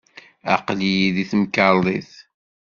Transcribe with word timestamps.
Aql-iyi 0.55 1.09
deg 1.15 1.27
temkarḍit. 1.31 2.11